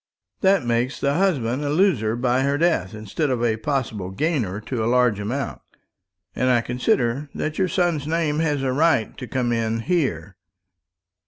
[0.39, 4.83] That makes the husband a loser by her death, instead of a possible gainer to
[4.83, 5.61] a large amount.
[6.35, 10.37] And I consider that your son's name has a right to come in here."